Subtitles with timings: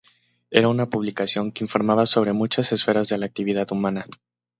[0.49, 4.07] Era una publicación que informaba sobre muchas esferas de la actividad humana.